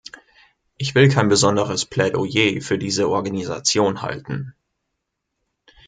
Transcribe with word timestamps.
Ich 0.77 0.95
will 0.95 1.09
kein 1.09 1.27
besonderes 1.29 1.85
Plädoyer 1.85 2.59
für 2.63 2.79
diese 2.79 3.07
Organisation 3.07 4.01
halten. 4.01 4.55